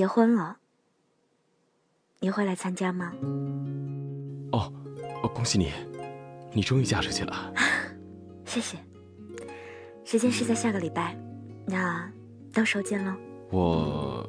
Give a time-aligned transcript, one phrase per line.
[0.00, 0.56] 结婚了，
[2.20, 3.12] 你会来参加吗？
[4.50, 4.72] 哦，
[5.34, 5.70] 恭喜你，
[6.54, 7.52] 你终于嫁出去了。
[8.46, 8.78] 谢谢。
[10.02, 11.14] 时间是在下个礼拜，
[11.66, 12.10] 那
[12.50, 13.12] 到时候见喽。
[13.50, 14.26] 我。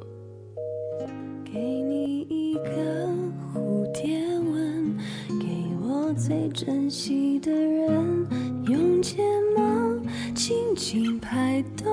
[1.45, 3.07] 给你一个
[3.53, 4.97] 蝴蝶吻，
[5.39, 8.27] 给我最珍惜的人，
[8.65, 9.23] 用睫
[9.55, 9.63] 毛
[10.35, 11.89] 轻轻拍动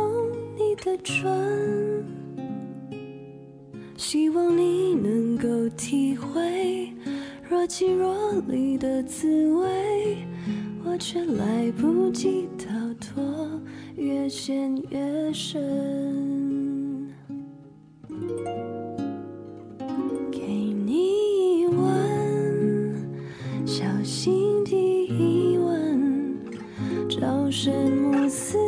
[0.56, 1.97] 你的唇，
[4.10, 6.90] 希望你能够体会
[7.46, 10.16] 若即若离的滋味，
[10.82, 13.22] 我却来不及逃脱，
[13.96, 17.12] 越陷越深。
[20.32, 22.96] 给你一吻，
[23.66, 26.40] 小心地一吻，
[27.10, 28.67] 朝生暮死。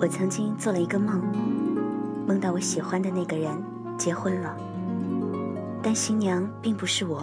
[0.00, 1.20] 我曾经做了一个梦，
[2.26, 3.50] 梦到我喜欢的那个人
[3.98, 4.56] 结婚了，
[5.82, 7.22] 但新娘并不是我。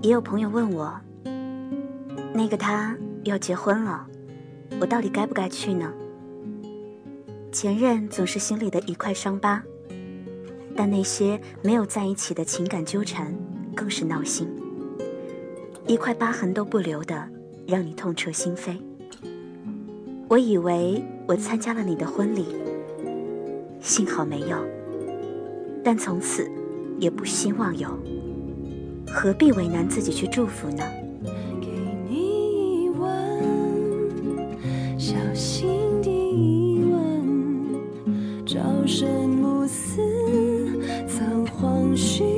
[0.00, 0.94] 也有朋友问我，
[2.32, 4.06] 那个他要结婚了，
[4.80, 5.92] 我到底该不该去呢？
[7.52, 9.62] 前任总是心里的一块伤疤，
[10.74, 13.34] 但那些没有在一起的情感纠缠
[13.74, 14.48] 更是闹心，
[15.86, 17.28] 一块疤痕都不留的，
[17.66, 18.80] 让你痛彻心扉。
[20.28, 22.46] 我以为我参加了你的婚礼，
[23.80, 24.56] 幸好没有，
[25.84, 26.50] 但从此
[26.98, 27.90] 也不希望有，
[29.06, 30.82] 何必为难自己去祝福呢？
[38.86, 40.00] 生暮死，
[41.08, 42.31] 仓皇寻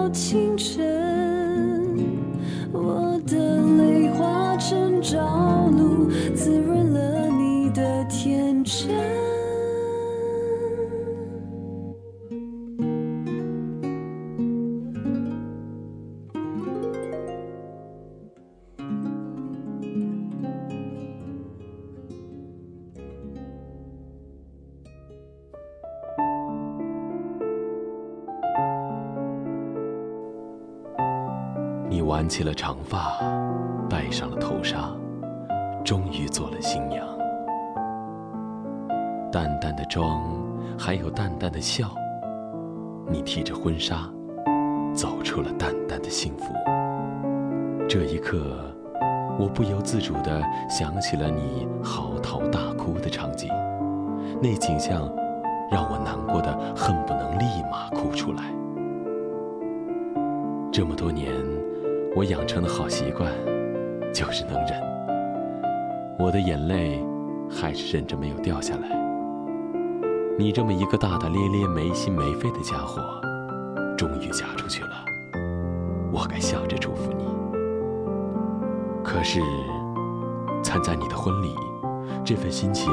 [0.00, 0.99] 到清晨，
[32.90, 33.20] 发，
[33.88, 34.90] 戴上了头纱，
[35.84, 37.06] 终于做了新娘。
[39.30, 40.20] 淡淡的妆，
[40.76, 41.86] 还有淡淡的笑。
[43.08, 44.10] 你提着婚纱，
[44.92, 46.52] 走出了淡淡的幸福。
[47.88, 48.74] 这一刻，
[49.38, 53.48] 我不由自主地想起了你嚎啕大哭的场景，
[54.42, 55.08] 那景象
[55.70, 58.52] 让我难过的恨不能立马哭出来。
[60.72, 61.32] 这么多年，
[62.16, 63.32] 我养成的好习惯
[64.12, 64.80] 就是能忍。
[66.18, 67.02] 我的眼泪
[67.48, 68.98] 还是忍着没有掉下来。
[70.36, 73.00] 你这么一个大大咧咧、没心没肺的家伙，
[73.96, 74.90] 终于嫁出去了，
[76.12, 77.24] 我该笑着祝福你。
[79.04, 79.40] 可是，
[80.62, 81.54] 参加你的婚礼，
[82.24, 82.90] 这份心情，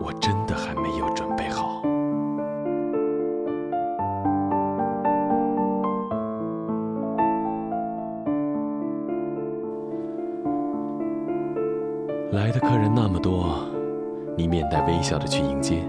[0.00, 1.25] 我真的还没有准
[14.86, 15.82] 微笑的去迎接，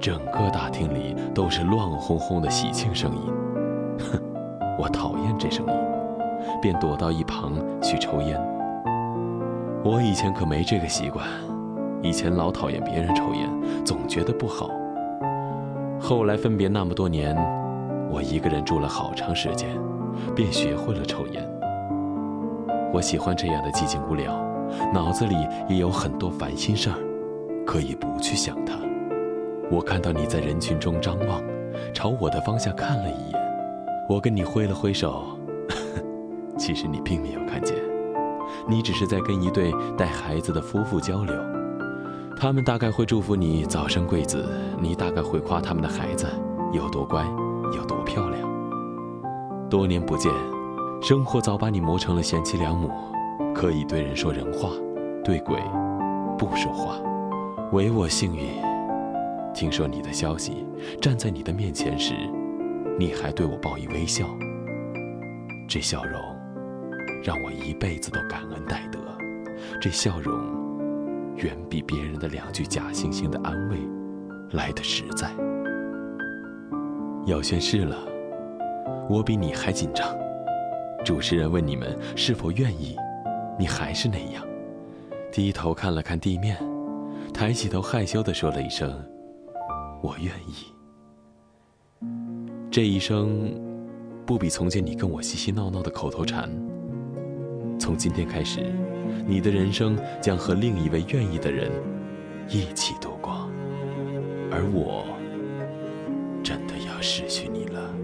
[0.00, 3.22] 整个大厅里都是乱哄哄的喜庆声音。
[3.98, 4.20] 哼，
[4.78, 5.72] 我讨厌这声音，
[6.60, 8.40] 便躲到一旁去抽烟。
[9.84, 11.24] 我以前可没这个习惯，
[12.02, 13.48] 以前老讨厌别人抽烟，
[13.84, 14.68] 总觉得不好。
[16.00, 17.36] 后来分别那么多年，
[18.10, 19.68] 我一个人住了好长时间，
[20.34, 21.48] 便学会了抽烟。
[22.92, 24.36] 我喜欢这样的寂静无聊。
[24.92, 25.36] 脑子里
[25.68, 26.96] 也有很多烦心事儿，
[27.66, 28.74] 可以不去想它。
[29.70, 31.42] 我看到你在人群中张望，
[31.92, 33.40] 朝我的方向看了一眼，
[34.08, 35.24] 我跟你挥了挥手，
[36.56, 37.76] 其实你并没有看见，
[38.68, 41.34] 你只是在跟一对带孩子的夫妇交流。
[42.38, 44.46] 他们大概会祝福你早生贵子，
[44.78, 46.26] 你大概会夸他们的孩子
[46.72, 47.24] 有多乖，
[47.74, 48.46] 有多漂亮。
[49.68, 50.30] 多年不见，
[51.02, 52.90] 生活早把你磨成了贤妻良母。
[53.54, 54.68] 可以对人说人话，
[55.24, 55.56] 对鬼
[56.38, 56.94] 不说话。
[57.72, 58.46] 唯我幸运，
[59.52, 60.64] 听说你的消息，
[61.02, 62.14] 站在你的面前时，
[62.96, 64.24] 你还对我报以微笑。
[65.68, 66.20] 这笑容
[67.24, 69.00] 让我一辈子都感恩戴德。
[69.80, 70.32] 这笑容
[71.36, 73.76] 远比别人的两句假惺惺的安慰
[74.52, 75.28] 来的实在。
[77.26, 77.96] 要宣誓了，
[79.10, 80.06] 我比你还紧张。
[81.04, 82.96] 主持人问你们是否愿意。
[83.58, 84.44] 你还是那样，
[85.32, 86.56] 低头看了看地面，
[87.36, 88.90] 抬起头害羞地说了一声
[90.02, 90.72] ：“我愿意。”
[92.72, 93.52] 这一生，
[94.24, 96.48] 不比从前你跟我嬉嬉闹闹的口头禅。
[97.78, 98.72] 从今天开始，
[99.26, 101.70] 你的人生将和另一位愿意的人
[102.48, 103.50] 一起度过，
[104.50, 105.04] 而我
[106.42, 107.94] 真的要失去你了。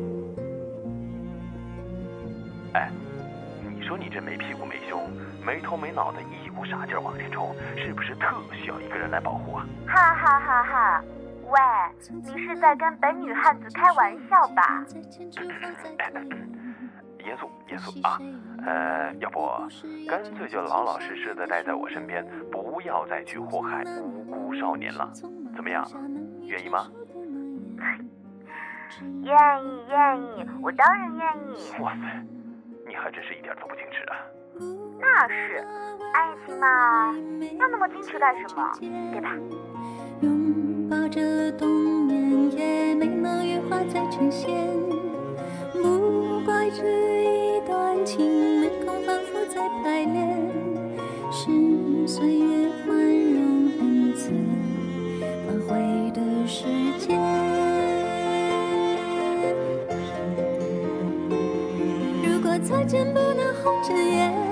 [2.74, 2.92] 哎，
[3.74, 5.00] 你说你这没屁股没胸。
[5.44, 9.66] 没头没脑的一股傻劲儿往前冲，是不是特需要一个人来保护啊？
[9.84, 11.04] 哈哈哈哈！
[11.48, 11.58] 喂，
[12.24, 14.84] 你是在跟本女汉子开玩笑吧？
[17.18, 18.16] 严肃严肃啊！
[18.64, 19.40] 呃，要不
[20.08, 25.10] 干脆就老老实实的待在我身边，不要再去祸害无辜少年了，
[25.56, 25.84] 怎么样？
[26.46, 26.86] 愿意吗？
[29.24, 31.82] 愿意愿意，我当然愿意。
[31.82, 32.24] 哇塞，
[32.86, 34.14] 你还真是一点都不矜持啊！
[35.02, 35.66] 那是，
[36.12, 37.12] 爱情嘛，
[37.58, 38.72] 要那么矜持干什么？
[39.12, 39.36] 对吧？
[40.20, 41.68] 拥抱着冬
[42.06, 44.48] 眠，也没能羽化再成仙。
[45.72, 46.84] 不怪这
[47.24, 50.38] 一段情，没空反复再排练。
[51.32, 51.50] 是
[52.06, 54.30] 岁月宽容恩赐，
[55.48, 56.64] 挽回的时
[56.98, 57.18] 间。
[62.22, 64.51] 如果再见不能红着眼。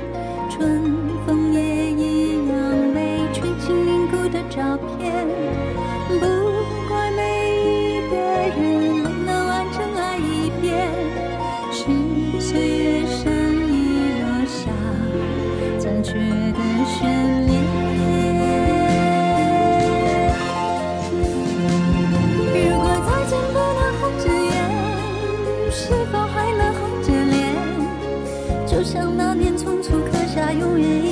[28.71, 31.10] 就像那年匆促刻下永远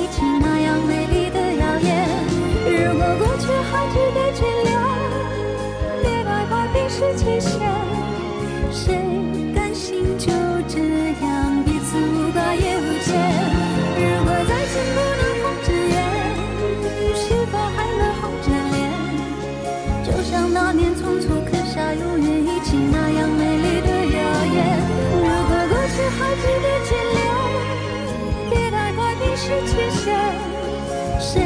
[31.18, 31.42] 谁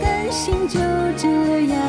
[0.00, 0.78] 甘心就
[1.16, 1.28] 这
[1.66, 1.87] 样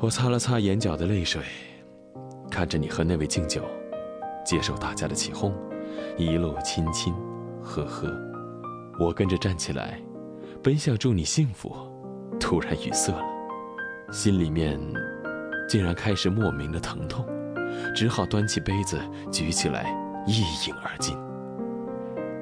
[0.00, 1.42] 我擦了擦眼角的泪水，
[2.48, 3.64] 看着你和那位敬酒
[4.44, 5.52] 接受大家的起哄，
[6.16, 7.12] 一路亲亲
[7.60, 8.08] 呵呵，
[9.00, 10.00] 我跟着站起来，
[10.62, 11.74] 本想祝你幸福，
[12.38, 13.24] 突然语塞了，
[14.12, 14.78] 心里面
[15.68, 17.26] 竟然开始莫名的疼痛，
[17.92, 19.00] 只好端起杯子
[19.32, 19.92] 举起来
[20.28, 21.18] 一饮而尽。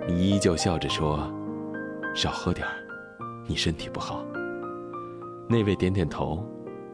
[0.07, 1.33] 你依旧笑着说
[2.15, 2.75] ：“少喝点儿，
[3.47, 4.23] 你身体不好。”
[5.49, 6.47] 那位点点头。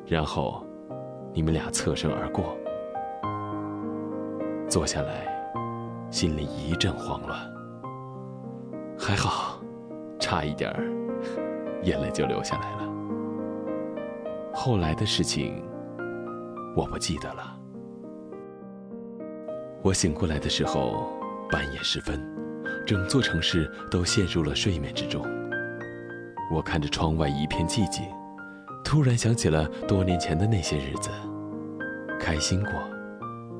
[0.06, 0.64] 然后，
[1.32, 2.56] 你们俩侧身而过，
[4.68, 5.26] 坐下来，
[6.10, 7.38] 心里一阵慌乱。
[8.98, 9.58] 还好，
[10.18, 10.84] 差一点儿，
[11.82, 12.92] 眼泪就流下来了。
[14.52, 15.64] 后来的事情，
[16.76, 17.56] 我不记得了。
[19.82, 21.08] 我醒过来的时候，
[21.50, 22.20] 半夜时分，
[22.86, 25.24] 整座城市都陷入了睡眠之中。
[26.52, 28.04] 我看着窗外一片寂静。
[28.92, 31.08] 突然想起了多年前的那些日子，
[32.20, 32.72] 开心过，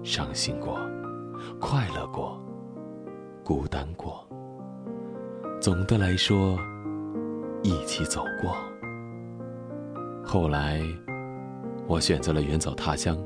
[0.03, 0.79] 伤心过，
[1.59, 2.39] 快乐过，
[3.43, 4.29] 孤单过。
[5.59, 6.59] 总的来说，
[7.63, 8.55] 一起走过。
[10.23, 10.83] 后来，
[11.87, 13.17] 我选择了远走他乡，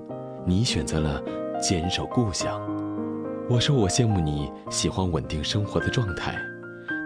[0.44, 1.20] 你选择了
[1.60, 2.60] 坚守故乡。
[3.50, 6.38] 我说我羡慕你喜欢稳定生活的状态，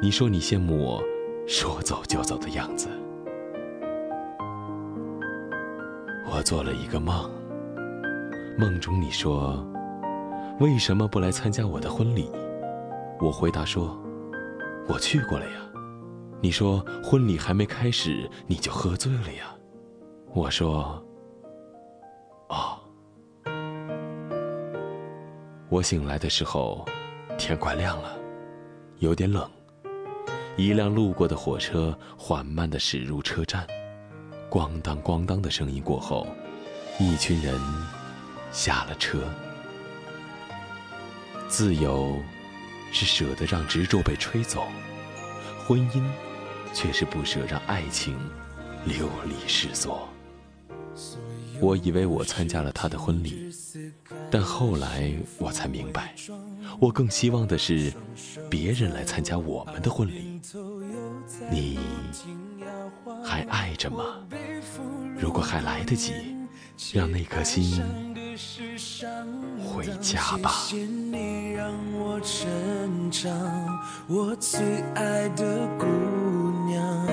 [0.02, 1.02] 你说你羡慕我
[1.48, 2.86] 说走就走的样子。
[6.40, 7.30] 我做了一个梦，
[8.56, 9.62] 梦中你说
[10.58, 12.32] ：“为什么不来参加我的婚礼？”
[13.20, 13.94] 我回答说
[14.88, 15.60] ：“我去过了呀。”
[16.40, 19.54] 你说：“婚礼还没开始，你就喝醉了呀？”
[20.32, 21.04] 我说
[22.48, 22.80] ：“哦。”
[25.68, 26.86] 我醒来的时候，
[27.36, 28.16] 天快亮了，
[29.00, 29.46] 有点冷。
[30.56, 33.66] 一辆路过的火车缓慢地驶入车站。
[34.50, 36.26] 咣当咣当的声音过后，
[36.98, 37.58] 一群人
[38.50, 39.22] 下了车。
[41.48, 42.18] 自由
[42.92, 44.66] 是舍得让执着被吹走，
[45.66, 46.02] 婚姻
[46.74, 48.18] 却是不舍让爱情
[48.84, 50.08] 流离失所。
[51.60, 53.52] 我以为我参加了他的婚礼，
[54.30, 56.14] 但后来我才明白，
[56.80, 57.92] 我更希望的是
[58.48, 60.40] 别人来参加我们的婚礼。
[61.50, 61.78] 你。
[63.24, 64.04] 还爱着吗？
[65.16, 66.12] 如果还来得及，
[66.92, 67.82] 让那颗心
[69.62, 70.50] 回家吧。
[70.66, 73.30] 谢谢你让我成长，
[74.06, 74.60] 我最
[74.94, 75.86] 爱的姑
[76.66, 77.06] 娘，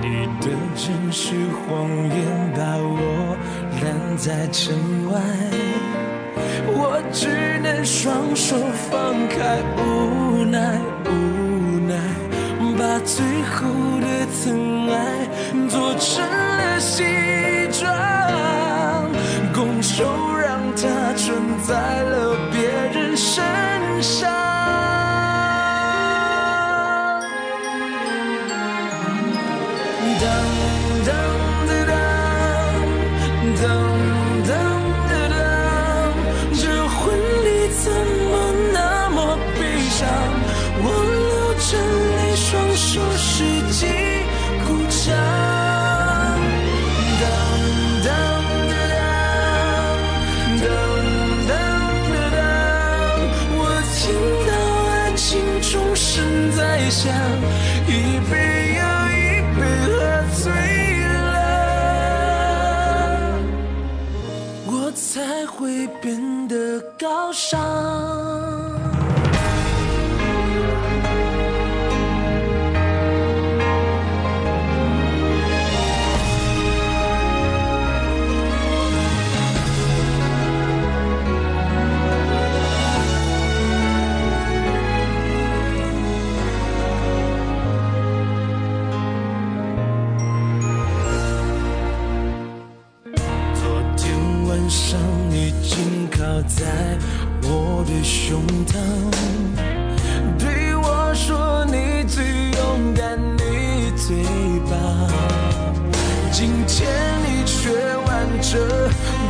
[0.00, 3.36] 你的真实谎言把我
[3.80, 4.74] 拦在城
[5.10, 5.20] 外，
[6.66, 8.56] 我只能双手
[8.90, 11.10] 放开，无奈无
[11.86, 11.94] 奈，
[13.04, 13.68] 最后
[14.00, 14.12] 的。
[14.44, 15.28] 疼爱
[15.68, 17.04] 做成了西
[17.70, 17.88] 装，
[19.54, 20.04] 拱手
[20.36, 23.44] 让它穿在了别人身
[24.02, 24.51] 上。
[57.02, 57.12] 想
[57.88, 57.90] 一
[58.30, 58.32] 杯
[58.78, 58.80] 又
[59.10, 59.18] 一
[59.58, 59.90] 杯喝
[60.36, 60.42] 醉
[61.02, 61.10] 了，
[64.68, 68.21] 我才会变得高尚。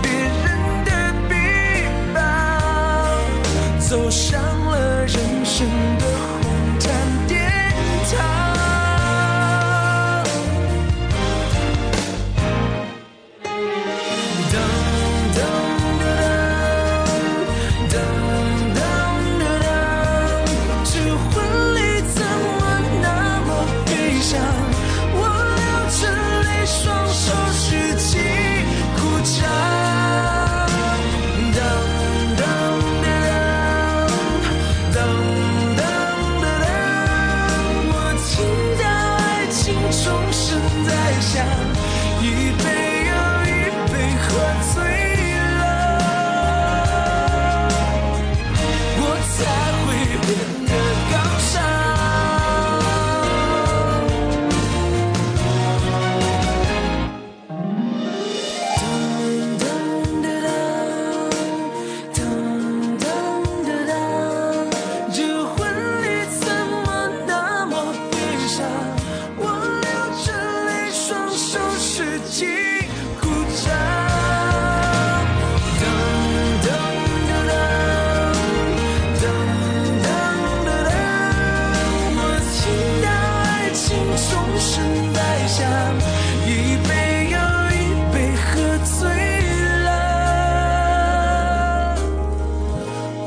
[0.02, 0.90] 别人的
[1.28, 1.32] 臂
[2.14, 2.20] 膀，
[3.78, 4.31] 走。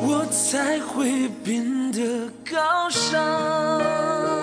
[0.08, 4.35] 我才会变得高尚。